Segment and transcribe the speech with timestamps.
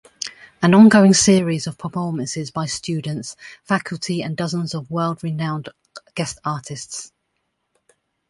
[0.63, 5.69] An ongoing series of performances by students, faculty and dozens of world-renowned
[6.15, 7.11] guest artists.